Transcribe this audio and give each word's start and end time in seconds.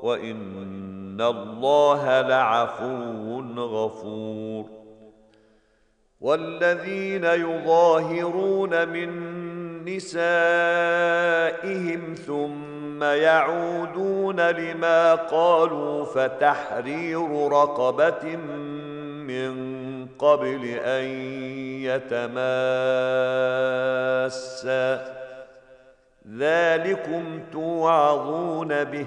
وان 0.00 1.20
الله 1.20 2.20
لعفو 2.20 3.40
غفور. 3.58 4.64
والذين 6.20 7.24
يظاهرون 7.24 8.88
من 8.88 9.10
نسائهم 9.84 10.14
ثم 12.14 13.02
يعودون 13.02 14.40
لما 14.40 15.14
قالوا 15.14 16.04
فتحرير 16.04 17.48
رقبه 17.48 18.36
من 19.26 19.66
قبل 20.06 20.64
ان 20.64 21.04
يتماسا. 21.82 22.76
ذلكم 26.38 27.40
توعظون 27.52 28.84
به 28.84 29.06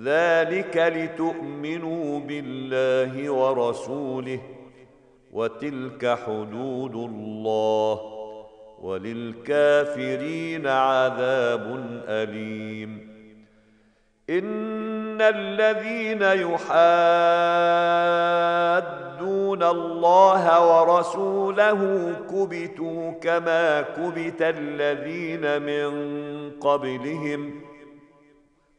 ذلك 0.00 0.76
لتؤمنوا 0.76 2.20
بالله 2.20 3.30
ورسوله 3.30 4.40
وتلك 5.32 6.18
حدود 6.26 6.94
الله 6.94 8.00
وللكافرين 8.82 10.66
عذاب 10.66 11.84
أليم. 12.08 13.12
إن 14.30 15.20
الذين 15.20 16.22
يحادون 16.22 16.62
الله 19.62 20.66
ورسوله 20.66 22.12
كبتوا 22.30 23.10
كما 23.10 23.80
كبت 23.82 24.42
الذين 24.42 25.62
من 25.62 25.90
قبلهم 26.50 27.61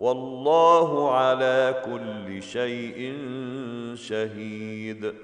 والله 0.00 1.16
على 1.16 1.82
كل 1.84 2.42
شيء 2.42 3.16
شهيد. 3.94 5.14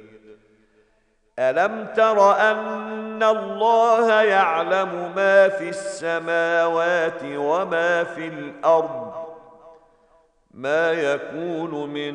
ألم 1.38 1.86
تر 1.96 2.32
أن 2.32 3.22
الله 3.22 4.22
يعلم 4.22 5.12
ما 5.16 5.48
في 5.48 5.68
السماوات 5.68 7.20
وما 7.24 8.04
في 8.04 8.28
الأرض؟ 8.28 9.12
ما 10.50 10.92
يكون 10.92 11.90
من 11.90 12.14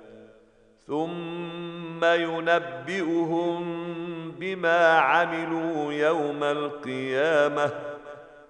ثم 0.91 2.03
ينبئهم 2.03 3.61
بما 4.31 4.87
عملوا 4.87 5.93
يوم 5.93 6.43
القيامة. 6.43 7.71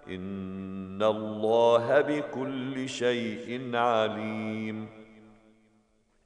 إن 0.07 1.03
الله 1.03 2.01
بكل 2.01 2.89
شيء 2.89 3.71
عليم. 3.73 4.89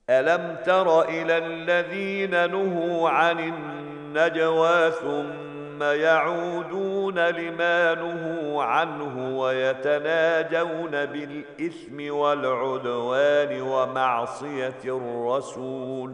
ألم 0.09 0.57
تر 0.65 1.01
إلى 1.01 1.37
الذين 1.37 2.51
نهوا 2.51 3.09
عن 3.09 3.39
النجوى 3.39 4.91
ثم 4.91 5.54
يعودون 5.81 7.19
لما 7.19 7.95
نهوا 7.95 8.63
عنه 8.63 9.39
ويتناجون 9.39 11.05
بالإثم 11.05 12.13
والعدوان 12.13 13.61
ومعصية 13.61 14.83
الرسول. 14.85 16.13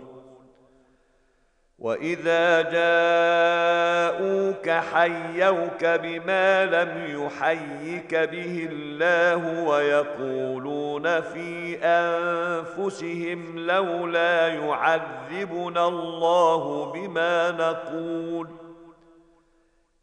وإذا 1.80 2.62
جاءوك 2.62 4.70
حيوك 4.70 5.86
بما 5.86 6.66
لم 6.66 7.24
يحيك 7.24 8.16
به 8.16 8.70
الله 8.72 9.64
ويقولون 9.64 11.22
في 11.22 11.78
أنفسهم 11.84 13.60
لولا 13.60 14.48
يعذبنا 14.48 15.88
الله 15.88 16.92
بما 16.92 17.52
نقول. 17.52 18.48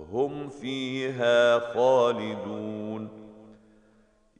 هم 0.00 0.48
فيها 0.48 1.58
خالدون. 1.58 3.18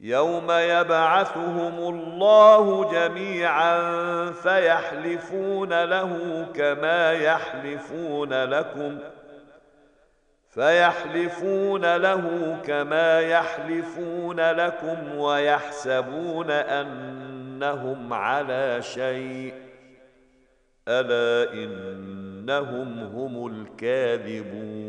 يوم 0.01 0.51
يبعثهم 0.51 1.95
الله 1.95 2.91
جميعا 2.91 3.91
فيحلفون 4.31 5.83
له 5.83 6.45
كما 6.55 7.11
يحلفون 7.11 8.43
لكم 8.43 8.97
فيحلفون 10.49 11.95
له 11.95 12.57
كما 12.65 13.19
يحلفون 13.19 14.39
لكم 14.39 15.17
ويحسبون 15.17 16.51
أنهم 16.51 18.13
على 18.13 18.81
شيء. 18.81 19.53
ألا 20.87 21.53
إنهم 21.53 22.99
هم 22.99 23.47
الكاذبون. 23.47 24.88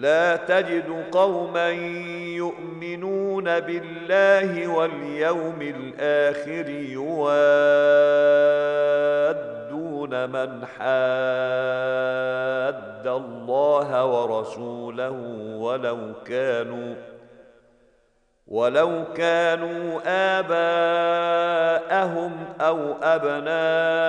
لا 0.00 0.36
تجد 0.36 1.04
قوما 1.12 1.68
يؤمنون 2.36 3.60
بالله 3.60 4.68
واليوم 4.68 5.62
الآخر 5.62 6.68
يوادون 6.68 7.40
من 10.30 10.66
حاد 10.66 10.90
الله 13.06 14.04
ورسوله 14.04 15.10
ولو 15.58 15.98
كانوا 16.24 16.94
ولو 18.48 19.04
كانوا 19.16 20.00
آباءهم 20.38 22.32
أو 22.60 22.78
أبناءهم 23.02 24.04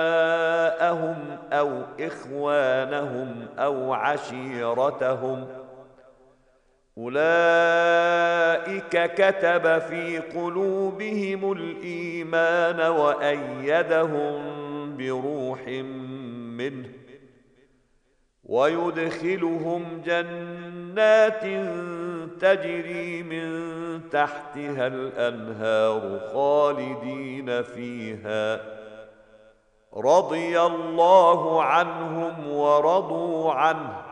أو 1.52 1.70
إخوانهم 2.00 3.46
أو 3.58 3.92
عشيرتهم 3.92 5.46
ۖ 5.58 5.61
أولئك 6.98 8.82
كتب 9.14 9.78
في 9.78 10.18
قلوبهم 10.18 11.52
الإيمان 11.52 12.80
وأيدهم 12.80 14.42
بروح 14.96 15.68
منه 16.58 16.88
ويدخلهم 18.44 20.02
جنات 20.04 21.44
تجري 22.40 23.22
من 23.22 23.70
تحتها 24.10 24.86
الأنهار 24.86 26.20
خالدين 26.32 27.62
فيها. 27.62 28.60
رضي 29.96 30.60
الله 30.60 31.62
عنهم 31.62 32.52
ورضوا 32.52 33.52
عنه. 33.52 34.11